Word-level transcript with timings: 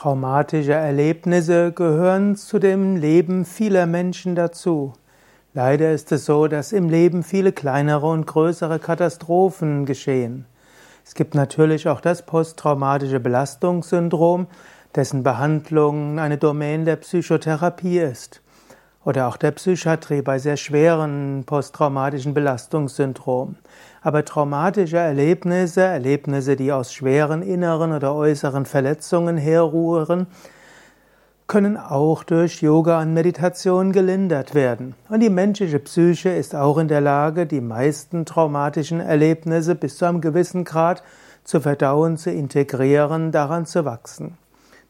Traumatische 0.00 0.74
Erlebnisse 0.74 1.72
gehören 1.72 2.36
zu 2.36 2.60
dem 2.60 2.94
Leben 2.94 3.44
vieler 3.44 3.86
Menschen 3.86 4.36
dazu. 4.36 4.92
Leider 5.54 5.90
ist 5.90 6.12
es 6.12 6.24
so, 6.24 6.46
dass 6.46 6.70
im 6.70 6.88
Leben 6.88 7.24
viele 7.24 7.50
kleinere 7.50 8.06
und 8.06 8.24
größere 8.24 8.78
Katastrophen 8.78 9.86
geschehen. 9.86 10.46
Es 11.04 11.14
gibt 11.14 11.34
natürlich 11.34 11.88
auch 11.88 12.00
das 12.00 12.24
posttraumatische 12.24 13.18
Belastungssyndrom, 13.18 14.46
dessen 14.94 15.24
Behandlung 15.24 16.20
eine 16.20 16.38
Domain 16.38 16.84
der 16.84 16.94
Psychotherapie 16.94 17.98
ist. 17.98 18.40
Oder 19.08 19.26
auch 19.26 19.38
der 19.38 19.52
Psychiatrie 19.52 20.20
bei 20.20 20.38
sehr 20.38 20.58
schweren 20.58 21.44
posttraumatischen 21.46 22.34
Belastungssyndrom. 22.34 23.56
Aber 24.02 24.22
traumatische 24.22 24.98
Erlebnisse, 24.98 25.80
Erlebnisse, 25.80 26.56
die 26.56 26.72
aus 26.72 26.92
schweren 26.92 27.40
inneren 27.40 27.92
oder 27.94 28.14
äußeren 28.14 28.66
Verletzungen 28.66 29.38
herrühren, 29.38 30.26
können 31.46 31.78
auch 31.78 32.22
durch 32.22 32.60
Yoga 32.60 33.00
und 33.00 33.14
Meditation 33.14 33.92
gelindert 33.92 34.54
werden. 34.54 34.94
Und 35.08 35.20
die 35.20 35.30
menschliche 35.30 35.78
Psyche 35.78 36.28
ist 36.28 36.54
auch 36.54 36.76
in 36.76 36.88
der 36.88 37.00
Lage, 37.00 37.46
die 37.46 37.62
meisten 37.62 38.26
traumatischen 38.26 39.00
Erlebnisse 39.00 39.74
bis 39.74 39.96
zu 39.96 40.04
einem 40.04 40.20
gewissen 40.20 40.64
Grad 40.64 41.02
zu 41.44 41.62
verdauen, 41.62 42.18
zu 42.18 42.30
integrieren, 42.30 43.32
daran 43.32 43.64
zu 43.64 43.86
wachsen. 43.86 44.36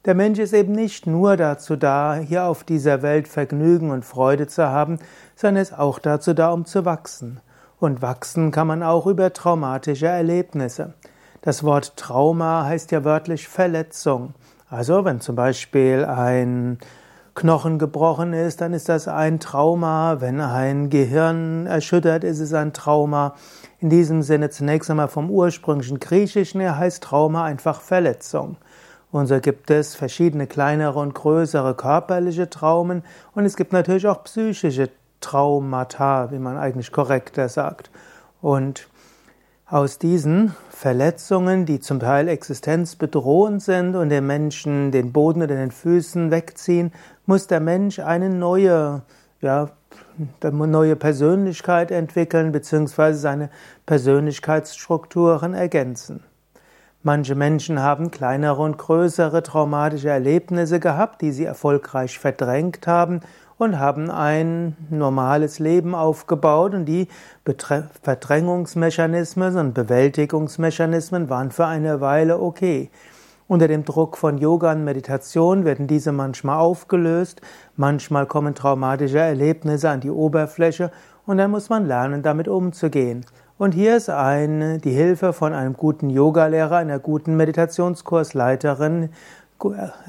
Der 0.05 0.15
Mensch 0.15 0.39
ist 0.39 0.53
eben 0.53 0.73
nicht 0.73 1.09
nur 1.09 1.37
dazu 1.37 1.75
da, 1.75 2.15
hier 2.15 2.45
auf 2.45 2.63
dieser 2.63 3.03
Welt 3.03 3.27
Vergnügen 3.27 3.91
und 3.91 4.05
Freude 4.05 4.47
zu 4.47 4.69
haben, 4.69 4.99
sondern 5.35 5.63
ist 5.63 5.77
auch 5.77 5.99
dazu 5.99 6.35
da, 6.35 6.53
um 6.53 6.65
zu 6.65 6.85
wachsen. 6.85 7.41
Und 7.81 8.01
wachsen 8.01 8.53
kann 8.53 8.69
man 8.69 8.85
auch 8.85 9.07
über 9.07 9.33
traumatische 9.33 10.07
Erlebnisse. 10.07 10.95
Das 11.43 11.65
Wort 11.65 11.97
Trauma 11.97 12.65
heißt 12.65 12.93
ja 12.93 13.05
wörtlich 13.05 13.49
Verletzung. 13.49 14.35
Also 14.71 15.05
wenn 15.05 15.21
zum 15.21 15.35
Beispiel 15.35 16.05
ein 16.05 16.79
Knochen 17.35 17.79
gebrochen 17.79 18.33
ist, 18.33 18.61
dann 18.61 18.75
ist 18.75 18.89
das 18.89 19.09
ein 19.09 19.41
Trauma. 19.41 20.21
Wenn 20.21 20.41
ein 20.41 20.91
Gehirn 20.91 21.67
erschüttert 21.67 22.23
ist, 22.23 22.39
es 22.39 22.53
ein 22.55 22.73
Trauma. 22.73 23.35
In 23.81 23.91
diesem 23.91 24.23
Sinne 24.23 24.51
zunächst 24.51 24.91
einmal 24.91 25.09
vom 25.09 25.31
ursprünglichen 25.31 26.01
Griechischen 26.01 26.61
her 26.61 26.79
heißt 26.79 27.03
Trauma 27.03 27.45
einfach 27.45 27.81
Verletzung. 27.81 28.57
Und 29.11 29.27
so 29.27 29.41
gibt 29.41 29.71
es 29.71 29.95
verschiedene 29.95 30.47
kleinere 30.47 30.99
und 30.99 31.15
größere 31.15 31.75
körperliche 31.75 32.51
Traumen 32.51 33.03
und 33.35 33.47
es 33.47 33.57
gibt 33.57 33.73
natürlich 33.73 34.07
auch 34.07 34.25
psychische 34.25 34.91
Traumata, 35.21 36.31
wie 36.31 36.39
man 36.39 36.59
eigentlich 36.59 36.93
korrekter 36.93 37.49
sagt. 37.49 37.91
Und 38.43 38.87
aus 39.67 39.99
diesen 39.99 40.55
Verletzungen, 40.71 41.67
die 41.67 41.81
zum 41.81 42.01
Teil 42.01 42.29
existenzbedrohend 42.29 43.63
sind 43.63 43.97
und 43.97 44.09
den 44.09 44.27
Menschen 44.27 44.93
den 44.93 45.13
Boden 45.13 45.43
unter 45.43 45.57
den 45.57 45.71
Füßen 45.71 46.31
wegziehen, 46.31 46.93
muss 47.27 47.47
der 47.49 47.61
Mensch 47.61 47.99
eine 47.99 48.31
neue, 48.31 49.03
ja, 49.41 49.71
eine 50.43 50.67
neue 50.67 50.97
Persönlichkeit 50.97 51.91
entwickeln, 51.91 52.53
beziehungsweise 52.53 53.19
seine 53.19 53.51
Persönlichkeitsstrukturen 53.85 55.55
ergänzen. 55.55 56.23
Manche 57.05 57.37
Menschen 57.37 57.81
haben 57.81 58.11
kleinere 58.11 58.61
und 58.61 58.77
größere 58.77 59.45
traumatische 59.45 60.09
Erlebnisse 60.09 60.81
gehabt, 60.81 61.23
die 61.23 61.31
sie 61.31 61.45
erfolgreich 61.45 62.19
verdrängt 62.19 62.89
haben 62.89 63.21
und 63.57 63.79
haben 63.79 64.11
ein 64.11 64.77
normales 64.91 65.61
Leben 65.61 65.95
aufgebaut 65.95 66.75
und 66.75 66.87
die 66.87 67.07
Verdrängungsmechanismen 68.03 69.57
und 69.57 69.75
Bewältigungsmechanismen 69.75 71.31
waren 71.31 71.53
für 71.53 71.67
eine 71.67 72.01
Weile 72.01 72.41
okay. 72.41 72.91
Unter 73.47 73.69
dem 73.69 73.85
Druck 73.85 74.17
von 74.17 74.37
Yoga 74.37 74.73
und 74.73 74.85
Meditation 74.85 75.65
werden 75.65 75.87
diese 75.87 76.11
manchmal 76.11 76.59
aufgelöst, 76.59 77.41
manchmal 77.77 78.27
kommen 78.27 78.57
traumatische 78.57 79.21
Erlebnisse 79.21 79.89
an 79.89 80.01
die 80.01 80.11
Oberfläche 80.11 80.91
und 81.27 81.39
dann 81.39 81.53
muss 81.53 81.71
man 81.71 81.87
lernen, 81.87 82.23
damit 82.23 82.49
umzugehen. 82.49 83.25
Und 83.59 83.73
hier 83.73 83.97
ist 83.97 84.09
eine, 84.09 84.79
die 84.79 84.93
Hilfe 84.93 85.33
von 85.33 85.53
einem 85.53 85.75
guten 85.75 86.11
Yogalehrer, 86.11 86.77
einer 86.77 87.01
guten 87.01 87.37
Meditationskursleiterin 87.37 89.11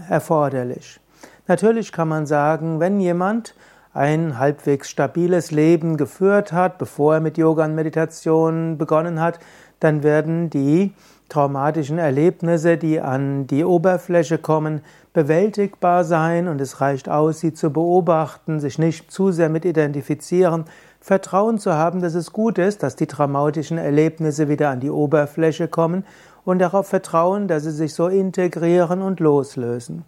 erforderlich. 0.08 1.00
Natürlich 1.48 1.92
kann 1.92 2.08
man 2.08 2.28
sagen, 2.28 2.80
wenn 2.80 3.00
jemand 3.00 3.56
ein 3.92 4.38
halbwegs 4.38 4.92
stabiles 4.92 5.50
Leben 5.50 5.98
geführt 5.98 6.54
hat, 6.54 6.78
bevor 6.78 7.16
er 7.16 7.22
mit 7.22 7.40
Yoga 7.40 7.66
und 7.66 7.74
Meditation 7.74 8.78
begonnen 8.78 9.20
hat, 9.20 9.40
dann 9.80 10.04
werden 10.04 10.52
die 10.52 10.94
traumatischen 11.30 11.98
Erlebnisse, 11.98 12.78
die 12.78 13.00
an 13.00 13.48
die 13.48 13.64
Oberfläche 13.64 14.38
kommen, 14.38 14.82
bewältigbar 15.14 16.04
sein 16.04 16.48
und 16.48 16.60
es 16.60 16.82
reicht 16.82 17.10
aus, 17.10 17.40
sie 17.40 17.54
zu 17.54 17.72
beobachten, 17.72 18.60
sich 18.60 18.78
nicht 18.80 19.12
zu 19.12 19.32
sehr 19.32 19.50
mit 19.50 19.66
identifizieren, 19.66 20.66
Vertrauen 21.00 21.60
zu 21.60 21.74
haben, 21.74 22.02
dass 22.02 22.14
es 22.14 22.34
gut 22.34 22.58
ist, 22.58 22.84
dass 22.84 22.96
die 22.96 23.08
traumatischen 23.08 23.78
Erlebnisse 23.78 24.50
wieder 24.50 24.70
an 24.70 24.82
die 24.82 24.90
Oberfläche 24.90 25.68
kommen 25.68 26.04
und 26.44 26.60
darauf 26.60 26.88
vertrauen, 26.88 27.48
dass 27.48 27.64
sie 27.64 27.72
sich 27.72 27.94
so 27.94 28.08
integrieren 28.08 29.02
und 29.02 29.20
loslösen. 29.20 30.04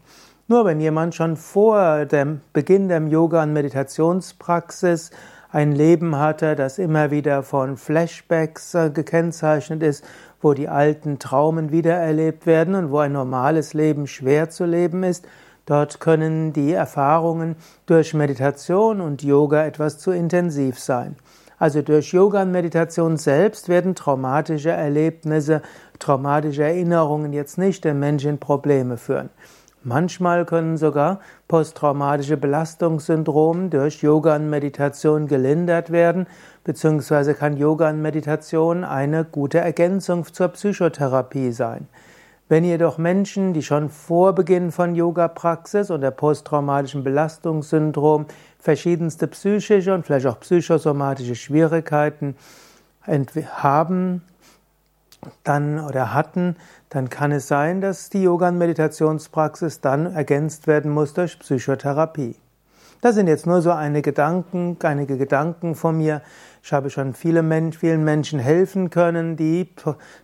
Nur 0.48 0.66
wenn 0.66 0.82
jemand 0.82 1.16
schon 1.16 1.38
vor 1.38 2.06
dem 2.06 2.42
Beginn 2.52 2.90
der 2.90 3.02
Yoga- 3.03 3.44
und 3.44 3.53
Meditationspraxis 3.53 5.12
ein 5.52 5.74
Leben 5.74 6.16
hatte, 6.18 6.56
das 6.56 6.80
immer 6.80 7.12
wieder 7.12 7.44
von 7.44 7.78
Flashbacks 7.78 8.74
äh, 8.74 8.90
gekennzeichnet 8.90 9.84
ist, 9.84 10.06
wo 10.42 10.54
die 10.54 10.70
alten 10.70 11.20
Traumen 11.20 11.72
wiedererlebt 11.72 12.46
werden 12.46 12.76
und 12.76 12.92
wo 12.92 13.00
ein 13.00 13.12
normales 13.12 13.74
Leben 13.74 14.08
schwer 14.08 14.50
zu 14.50 14.66
leben 14.66 15.04
ist, 15.04 15.28
dort 15.66 16.00
können 16.00 16.54
die 16.54 16.72
Erfahrungen 16.72 17.56
durch 17.86 18.14
Meditation 18.14 19.02
und 19.02 19.24
Yoga 19.24 19.66
etwas 19.66 20.00
zu 20.00 20.12
intensiv 20.12 20.80
sein. 20.80 21.16
Also 21.60 21.84
durch 21.84 22.12
Yoga 22.12 22.42
und 22.42 22.52
Meditation 22.52 23.18
selbst 23.18 23.70
werden 23.70 23.94
traumatische 23.94 24.72
Erlebnisse, 24.72 25.62
traumatische 26.00 26.64
Erinnerungen 26.64 27.34
jetzt 27.34 27.60
nicht 27.60 27.84
den 27.84 28.00
Menschen 28.00 28.40
Probleme 28.40 28.98
führen. 28.98 29.30
Manchmal 29.84 30.46
können 30.46 30.78
sogar 30.78 31.22
posttraumatische 31.47 32.38
Belastungssyndrome 32.38 33.69
durch 33.69 34.03
Yoga 34.03 34.36
und 34.36 34.47
Meditation 34.47 35.25
gelindert 35.28 35.92
werden, 35.92 36.28
beziehungsweise 36.64 37.34
kann 37.34 37.58
Yoga 37.58 37.90
und 37.90 38.00
Meditation 38.00 38.84
eine 38.84 39.25
gute 39.25 39.58
Ergänzung 39.58 40.25
zur 40.31 40.50
Psychotherapie 40.50 41.52
sein. 41.52 41.88
Wenn 42.47 42.64
jedoch 42.64 43.00
Menschen, 43.00 43.53
die 43.53 43.64
schon 43.64 43.90
vor 43.90 44.36
Beginn 44.36 44.72
von 44.72 44.94
Yoga-Praxis 44.94 45.90
und 45.90 46.02
der 46.02 46.12
posttraumatischen 46.12 47.03
Belastungssyndrom 47.03 48.28
verschiedenste 48.59 49.25
psychische 49.28 49.96
und 49.96 50.06
vielleicht 50.06 50.28
auch 50.28 50.40
psychosomatische 50.41 51.34
Schwierigkeiten 51.34 52.36
haben, 53.56 54.22
dann 55.44 55.80
oder 55.80 56.14
hatten, 56.14 56.56
dann 56.90 57.09
kann 57.09 57.32
es 57.32 57.48
sein, 57.48 57.82
dass 57.82 58.09
die 58.09 58.24
Yoga- 58.24 58.50
und 58.50 58.58
Meditationspraxis 58.58 59.82
dann 59.82 60.14
ergänzt 60.14 60.68
werden 60.68 60.92
muss 60.92 61.14
durch 61.14 61.40
Psychotherapie. 61.40 62.36
Das 63.02 63.16
sind 63.16 63.26
jetzt 63.26 63.48
nur 63.48 63.64
so 63.64 63.72
einige 63.72 64.04
Gedanken, 64.04 64.78
einige 64.84 65.18
Gedanken 65.18 65.74
von 65.74 65.98
mir. 65.98 66.22
Ich 66.62 66.72
habe 66.72 66.92
schon 66.92 67.16
viele 67.16 67.42
Men 67.42 67.74
vielen 67.74 68.04
Menschen 68.04 68.38
helfen 68.38 68.92
können, 68.92 69.36
die 69.36 69.74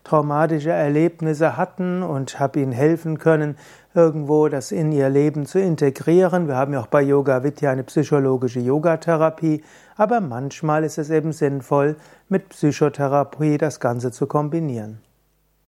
traumatische 0.04 0.70
Erlebnisse 0.70 1.58
hatten 1.58 2.04
und 2.04 2.40
habe 2.40 2.60
ihnen 2.60 2.72
helfen 2.72 3.18
können, 3.18 3.58
irgendwo 3.96 4.48
das 4.48 4.72
in 4.72 4.92
ihr 4.92 5.10
Leben 5.10 5.48
zu 5.48 5.60
integrieren. 5.60 6.48
Wir 6.48 6.56
haben 6.56 6.74
ja 6.74 6.82
auch 6.82 6.88
bei 6.88 7.02
Yoga 7.02 7.44
Vidya 7.44 7.72
eine 7.72 7.84
psychologische 7.84 8.60
Yogatherapie, 8.60 9.64
aber 9.96 10.22
manchmal 10.22 10.84
ist 10.84 11.00
es 11.00 11.10
eben 11.10 11.32
sinnvoll, 11.32 11.96
mit 12.30 12.50
Psychotherapie 12.50 13.58
das 13.58 13.80
Ganze 13.80 14.12
zu 14.12 14.28
kombinieren. 14.28 15.02